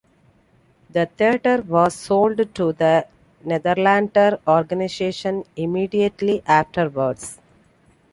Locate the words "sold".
1.93-2.37